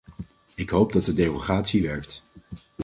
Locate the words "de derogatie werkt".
1.05-2.23